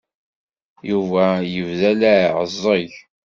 Yuba 0.89 1.23
yebda 1.53 1.91
la 2.01 2.11
iɛeẓẓeg. 2.25 2.91